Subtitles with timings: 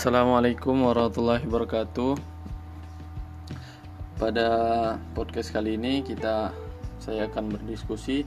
[0.00, 2.16] Assalamualaikum warahmatullahi wabarakatuh.
[4.16, 4.48] Pada
[5.12, 6.56] podcast kali ini kita
[6.96, 8.24] saya akan berdiskusi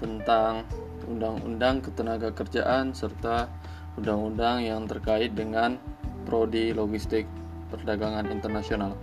[0.00, 0.64] tentang
[1.04, 3.52] undang-undang ketenaga kerjaan serta
[4.00, 5.76] undang-undang yang terkait dengan
[6.24, 7.28] prodi logistik
[7.68, 8.96] perdagangan internasional.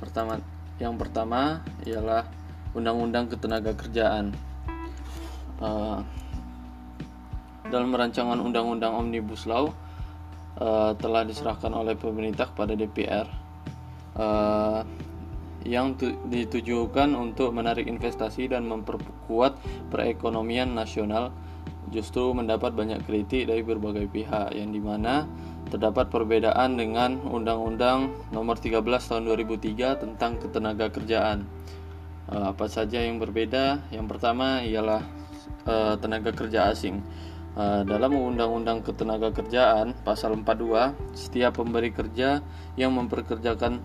[0.00, 0.40] Pertama,
[0.80, 2.24] yang pertama ialah
[2.72, 4.32] undang-undang ketenaga kerjaan.
[5.60, 6.00] Uh,
[7.70, 9.74] dalam rancangan undang-undang Omnibus Law
[10.60, 13.26] uh, telah diserahkan oleh pemerintah kepada DPR
[14.14, 14.80] uh,
[15.66, 15.98] yang
[16.30, 19.58] ditujukan untuk menarik investasi dan memperkuat
[19.90, 21.34] perekonomian nasional
[21.90, 25.26] justru mendapat banyak kritik dari berbagai pihak yang di mana
[25.66, 31.42] terdapat perbedaan dengan Undang-Undang Nomor 13 Tahun 2003 tentang ketenaga kerjaan.
[32.30, 33.82] Uh, apa saja yang berbeda?
[33.90, 35.02] Yang pertama ialah
[35.98, 37.02] tenaga kerja asing.
[37.56, 42.44] Eh, dalam Undang-Undang Ketenaga Kerjaan pasal 42, setiap pemberi kerja
[42.76, 43.80] yang memperkerjakan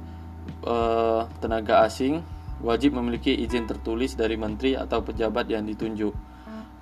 [0.68, 2.20] uh, tenaga asing
[2.60, 6.12] wajib memiliki izin tertulis dari menteri atau pejabat yang ditunjuk.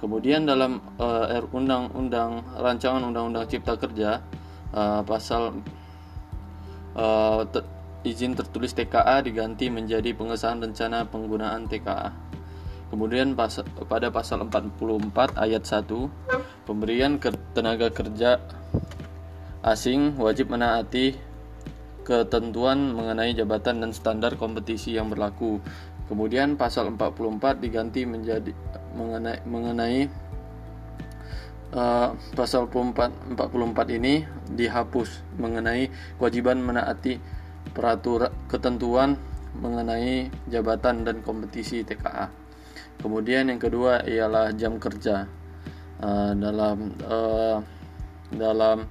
[0.01, 4.25] Kemudian dalam uh, Undang-Undang Rancangan Undang-Undang Cipta Kerja
[4.73, 5.61] uh, pasal
[6.97, 7.45] uh,
[8.01, 12.29] izin tertulis TKA diganti menjadi pengesahan rencana penggunaan TKA.
[12.89, 16.38] Kemudian pas, pada pasal 44 ayat 1
[16.69, 18.37] pemberian ke tenaga kerja
[19.65, 21.17] asing wajib menaati
[22.05, 25.57] ketentuan mengenai jabatan dan standar kompetisi yang berlaku.
[26.05, 28.53] Kemudian pasal 44 diganti menjadi
[28.93, 29.99] mengenai mengenai
[31.73, 37.21] uh, pasal 44, 44 ini dihapus mengenai kewajiban menaati
[37.73, 39.17] peraturan ketentuan
[39.57, 42.29] mengenai jabatan dan kompetisi TKA.
[43.01, 45.38] Kemudian yang kedua ialah jam kerja.
[45.99, 47.59] Uh, dalam uh,
[48.31, 48.87] dalam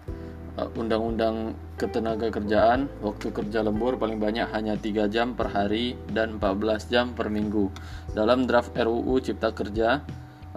[0.61, 6.43] uh, undang-undang ketenaga kerjaan, waktu kerja lembur paling banyak hanya 3 jam per hari dan
[6.43, 7.71] 14 jam per minggu.
[8.13, 10.03] Dalam draft RUU Cipta Kerja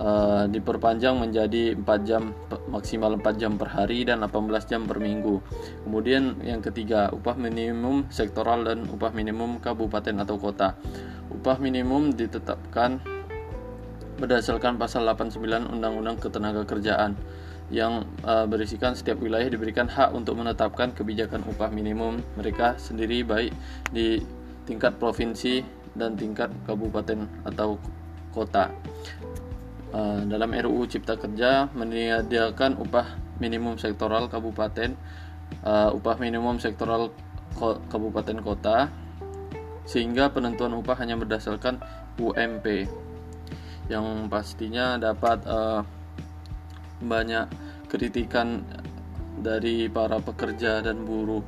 [0.01, 2.33] uh, diperpanjang menjadi 4 jam
[2.73, 5.37] maksimal 4 jam per hari dan 18 jam per minggu.
[5.85, 10.73] Kemudian yang ketiga, upah minimum sektoral dan upah minimum kabupaten atau kota.
[11.31, 12.99] Upah minimum ditetapkan
[14.21, 15.41] berdasarkan pasal 89
[15.73, 17.17] Undang-Undang Ketenaga Kerjaan
[17.73, 23.49] yang uh, berisikan setiap wilayah diberikan hak untuk menetapkan kebijakan upah minimum mereka sendiri baik
[23.89, 24.21] di
[24.69, 25.65] tingkat provinsi
[25.97, 27.81] dan tingkat kabupaten atau
[28.29, 28.69] kota.
[29.91, 34.95] Uh, dalam RUU Cipta Kerja menyediakan upah minimum sektoral kabupaten,
[35.65, 37.11] uh, upah minimum sektoral
[37.55, 38.87] ko kabupaten kota,
[39.83, 41.83] sehingga penentuan upah hanya berdasarkan
[42.15, 42.87] UMP
[43.91, 45.83] yang pastinya dapat uh,
[47.03, 47.51] banyak
[47.91, 48.63] kritikan
[49.35, 51.43] dari para pekerja dan buruh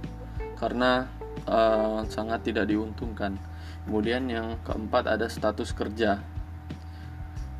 [0.59, 1.07] karena
[1.47, 3.39] uh, sangat tidak diuntungkan.
[3.87, 6.19] Kemudian yang keempat ada status kerja.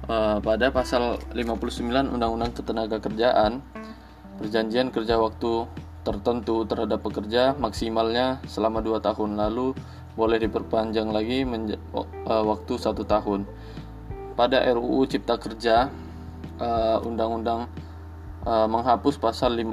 [0.03, 3.63] Uh, pada pasal 59 Undang-Undang Ketenaga Kerjaan,
[4.35, 5.63] perjanjian kerja waktu
[6.03, 9.71] tertentu terhadap pekerja maksimalnya selama 2 tahun lalu
[10.19, 13.47] boleh diperpanjang lagi uh, waktu satu tahun
[14.33, 15.89] pada RUU Cipta Kerja
[16.59, 17.69] uh, undang-undang
[18.45, 19.69] uh, menghapus pasal lim,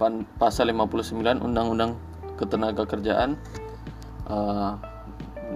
[0.00, 1.96] pan, pasal 59 Undang-Undang
[2.36, 3.40] Ketenaga Kerjaan
[4.28, 4.76] uh,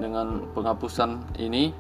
[0.01, 1.75] dengan penghapusan ini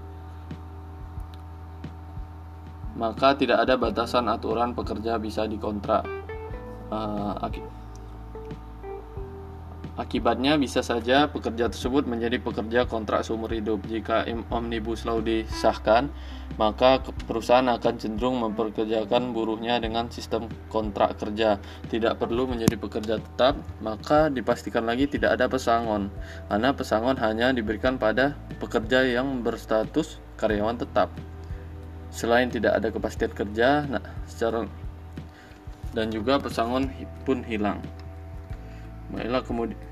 [2.98, 6.04] maka tidak ada batasan aturan pekerja bisa dikontrak
[6.92, 7.32] uh,
[10.00, 13.84] Akibatnya bisa saja pekerja tersebut menjadi pekerja kontrak seumur hidup.
[13.84, 16.08] Jika Omnibus Law disahkan,
[16.56, 21.60] maka perusahaan akan cenderung memperkerjakan buruhnya dengan sistem kontrak kerja.
[21.92, 26.08] Tidak perlu menjadi pekerja tetap, maka dipastikan lagi tidak ada pesangon.
[26.48, 31.12] Karena pesangon hanya diberikan pada pekerja yang berstatus karyawan tetap.
[32.08, 34.64] Selain tidak ada kepastian kerja, nah secara
[35.92, 36.88] dan juga pesangon
[37.28, 37.84] pun hilang.
[39.12, 39.89] Baiklah kemudian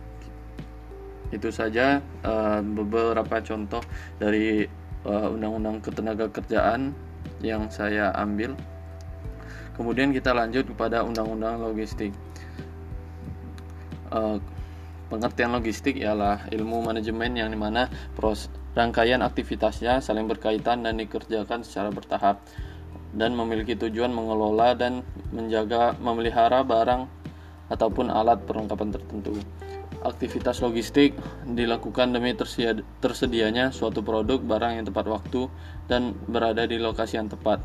[1.35, 3.83] itu saja uh, beberapa contoh
[4.17, 4.65] dari
[5.05, 6.97] uh, undang-undang ketenaga kerjaan
[7.45, 8.57] yang saya ambil.
[9.77, 12.11] Kemudian kita lanjut kepada undang-undang logistik.
[14.09, 14.41] Uh,
[15.13, 21.65] pengertian logistik ialah ilmu manajemen yang di mana pros rangkaian aktivitasnya saling berkaitan dan dikerjakan
[21.65, 22.41] secara bertahap
[23.17, 25.01] dan memiliki tujuan mengelola dan
[25.33, 27.09] menjaga memelihara barang
[27.73, 29.37] ataupun alat perlengkapan tertentu.
[29.99, 32.31] Aktivitas logistik dilakukan demi
[33.03, 35.51] tersedianya suatu produk barang yang tepat waktu
[35.91, 37.59] dan berada di lokasi yang tepat.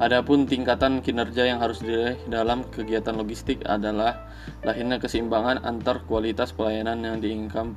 [0.00, 4.32] Adapun tingkatan kinerja yang harus diraih dalam kegiatan logistik adalah
[4.64, 7.76] lahirnya keseimbangan antar kualitas pelayanan yang diinginkan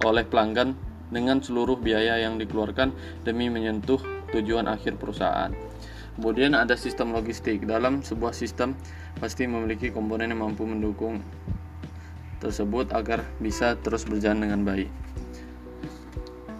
[0.00, 0.72] oleh pelanggan
[1.12, 2.88] dengan seluruh biaya yang dikeluarkan
[3.28, 4.00] demi menyentuh
[4.32, 5.52] tujuan akhir perusahaan.
[6.16, 7.68] Kemudian ada sistem logistik.
[7.68, 8.72] Dalam sebuah sistem
[9.20, 11.20] pasti memiliki komponen yang mampu mendukung
[12.38, 14.90] tersebut agar bisa terus berjalan dengan baik.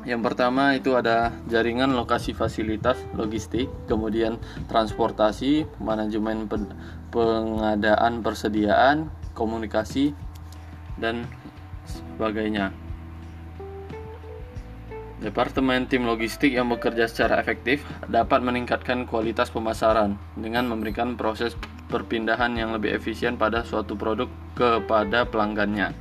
[0.07, 4.39] Yang pertama itu ada jaringan lokasi fasilitas logistik, kemudian
[4.71, 6.47] transportasi, manajemen
[7.11, 10.15] pengadaan persediaan, komunikasi,
[10.95, 11.27] dan
[11.91, 12.71] sebagainya.
[15.19, 22.53] Departemen tim logistik yang bekerja secara efektif dapat meningkatkan kualitas pemasaran dengan memberikan proses perpindahan
[22.59, 24.27] yang lebih efisien pada suatu produk
[24.59, 25.95] kepada pelanggannya.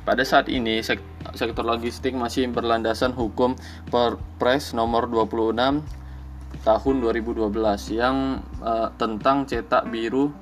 [0.00, 3.54] Pada saat ini, sektor logistik masih berlandasan hukum
[3.92, 5.54] Perpres nomor 26
[6.66, 7.52] tahun 2012
[7.94, 10.34] yang uh, tentang cetak biru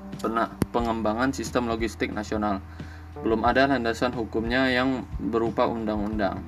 [0.73, 2.59] pengembangan sistem logistik nasional.
[3.19, 6.43] Belum ada landasan hukumnya yang berupa undang-undang.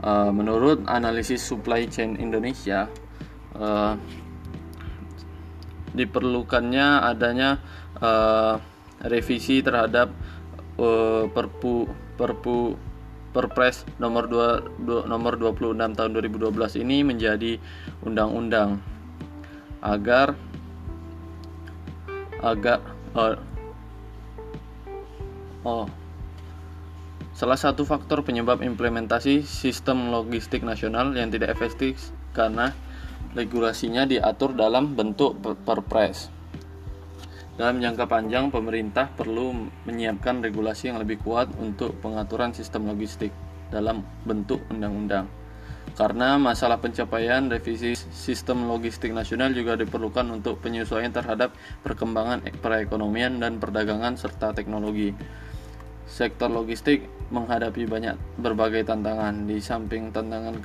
[0.00, 2.88] Uh, menurut analisis supply chain Indonesia,
[3.56, 3.92] uh,
[5.94, 7.58] diperlukannya adanya
[7.98, 8.60] uh,
[9.06, 10.12] revisi terhadap
[10.78, 12.76] uh, Perpu Perpu
[13.30, 17.62] Perpres nomor 2, nomor 26 tahun 2012 ini menjadi
[18.02, 18.82] undang-undang
[19.80, 20.34] agar
[22.42, 22.82] agar
[23.14, 23.38] oh,
[25.62, 25.86] oh
[27.38, 32.74] salah satu faktor penyebab implementasi sistem logistik nasional yang tidak efektif karena
[33.34, 36.30] regulasinya diatur dalam bentuk perpres.
[37.60, 39.52] Dalam jangka panjang, pemerintah perlu
[39.84, 43.30] menyiapkan regulasi yang lebih kuat untuk pengaturan sistem logistik
[43.68, 45.28] dalam bentuk undang-undang.
[45.92, 53.58] Karena masalah pencapaian revisi sistem logistik nasional juga diperlukan untuk penyesuaian terhadap perkembangan perekonomian dan
[53.58, 55.12] perdagangan serta teknologi.
[56.08, 60.58] Sektor logistik menghadapi banyak berbagai tantangan di samping tantangan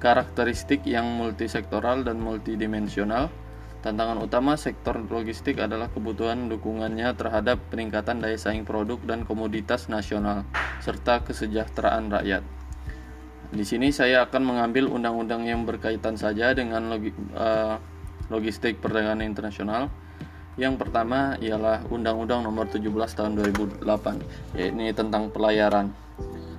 [0.00, 3.28] karakteristik yang multisektoral dan multidimensional
[3.80, 10.44] Tantangan utama sektor logistik adalah kebutuhan dukungannya terhadap peningkatan daya saing produk dan komoditas nasional
[10.84, 12.44] serta kesejahteraan rakyat.
[13.56, 17.80] Di sini saya akan mengambil undang-undang yang berkaitan saja dengan logi, uh,
[18.28, 19.88] logistik perdagangan internasional.
[20.60, 25.88] Yang pertama ialah Undang-Undang Nomor 17 Tahun 2008, yaitu tentang pelayaran.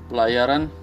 [0.09, 0.73] Pelayaran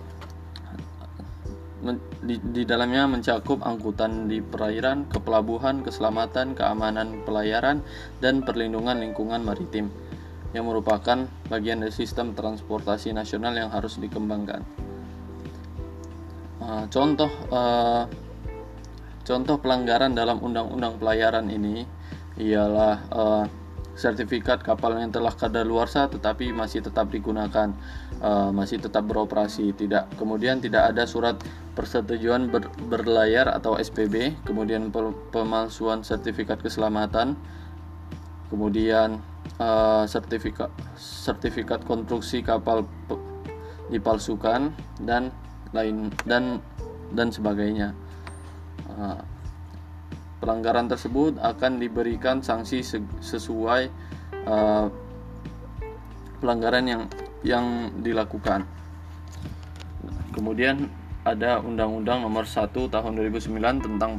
[2.26, 7.86] di, di dalamnya mencakup angkutan di perairan, kepelabuhan, keselamatan, keamanan pelayaran,
[8.18, 9.90] dan perlindungan lingkungan maritim
[10.56, 14.64] yang merupakan bagian dari sistem transportasi nasional yang harus dikembangkan.
[16.58, 18.04] Uh, contoh uh,
[19.22, 21.86] contoh pelanggaran dalam undang-undang pelayaran ini
[22.40, 23.44] ialah uh,
[23.98, 27.74] sertifikat kapal yang telah kadaluarsa tetapi masih tetap digunakan
[28.22, 29.74] uh, masih tetap beroperasi.
[29.74, 31.34] Tidak kemudian tidak ada surat
[31.74, 34.94] persetujuan ber, berlayar atau SPB kemudian
[35.34, 37.34] pemalsuan sertifikat keselamatan
[38.48, 39.18] kemudian
[39.58, 42.86] uh, sertifikat sertifikat konstruksi kapal
[43.90, 44.72] dipalsukan
[45.02, 45.34] dan
[45.74, 46.62] lain dan
[47.12, 47.92] dan sebagainya.
[48.88, 49.20] Uh,
[50.38, 52.82] pelanggaran tersebut akan diberikan sanksi
[53.18, 53.82] sesuai
[54.46, 54.86] uh,
[56.38, 57.02] pelanggaran yang
[57.42, 57.66] yang
[58.02, 58.66] dilakukan.
[60.34, 60.86] Kemudian
[61.26, 64.10] ada Undang-Undang Nomor 1 Tahun 2009 tentang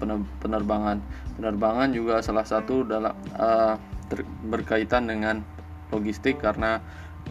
[0.44, 1.00] penerbangan.
[1.40, 3.80] Penerbangan juga salah satu dalam uh,
[4.46, 5.42] berkaitan dengan
[5.90, 6.84] logistik karena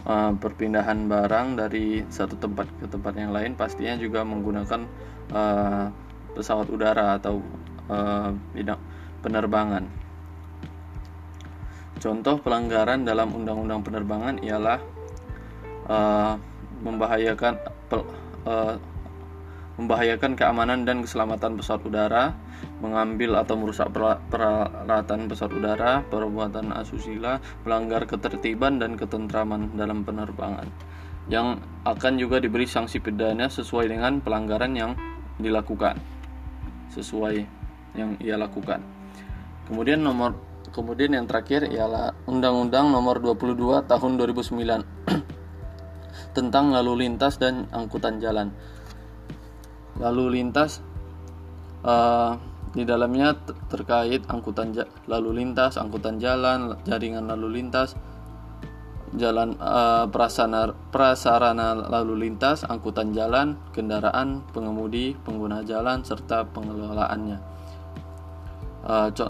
[0.03, 4.81] uh, perpindahan barang dari satu tempat ke tempat yang lain pastinya juga menggunakan
[5.31, 5.85] uh,
[6.35, 7.39] pesawat udara atau
[7.89, 8.79] uh, bidang
[9.19, 9.83] penerbangan.
[11.99, 14.79] Contoh pelanggaran dalam undang-undang penerbangan ialah
[15.91, 16.39] uh,
[16.79, 17.59] membahayakan
[18.47, 18.79] uh,
[19.79, 22.35] membahayakan keamanan dan keselamatan pesawat udara,
[22.83, 23.87] mengambil atau merusak
[24.27, 30.67] peralatan pesawat udara, perbuatan asusila, melanggar ketertiban dan ketentraman dalam penerbangan,
[31.31, 34.91] yang akan juga diberi sanksi pidana sesuai dengan pelanggaran yang
[35.39, 35.95] dilakukan,
[36.91, 37.58] sesuai
[37.95, 38.81] yang ia lakukan.
[39.69, 40.37] Kemudian nomor
[40.69, 44.53] kemudian yang terakhir ialah Undang-Undang Nomor 22 Tahun 2009
[46.37, 48.53] tentang lalu lintas dan angkutan jalan.
[49.97, 50.79] Lalu lintas
[51.83, 52.37] uh,
[52.69, 53.33] di dalamnya
[53.67, 54.71] terkait angkutan
[55.09, 57.97] lalu lintas, angkutan jalan, jaringan lalu lintas,
[59.17, 67.41] jalan uh, prasarana prasarana lalu lintas, angkutan jalan, kendaraan, pengemudi, pengguna jalan serta pengelolaannya.
[68.87, 69.27] Co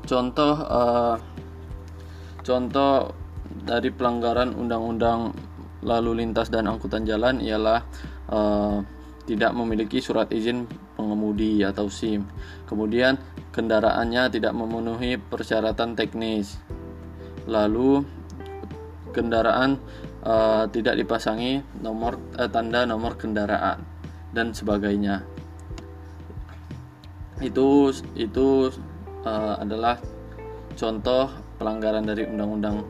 [0.00, 1.16] contoh uh,
[2.40, 3.12] contoh
[3.62, 5.30] dari pelanggaran undang-undang
[5.84, 7.84] lalu lintas dan angkutan jalan ialah
[8.32, 8.80] uh,
[9.24, 12.26] tidak memiliki surat izin pengemudi atau SIM.
[12.66, 13.16] Kemudian
[13.54, 16.58] kendaraannya tidak memenuhi persyaratan teknis.
[17.46, 18.04] Lalu
[19.14, 19.80] kendaraan
[20.26, 23.82] uh, tidak dipasangi nomor uh, tanda nomor kendaraan
[24.34, 25.22] dan sebagainya.
[27.40, 28.70] Itu itu
[29.24, 29.96] uh, adalah
[30.76, 32.84] contoh pelanggaran dari undang-undang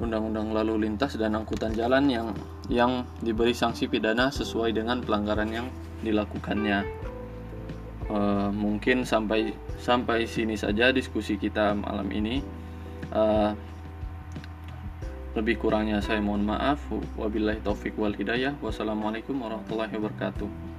[0.00, 2.28] undang-undang lalu lintas dan angkutan jalan yang
[2.72, 5.66] yang diberi sanksi pidana sesuai dengan pelanggaran yang
[6.00, 6.84] dilakukannya.
[8.12, 12.44] Uh, mungkin sampai sampai sini saja diskusi kita malam ini.
[13.12, 13.52] Uh,
[15.32, 16.80] lebih kurangnya saya mohon maaf.
[17.16, 18.52] Wabillahi taufik wal hidayah.
[18.60, 20.71] Wassalamualaikum warahmatullahi wabarakatuh.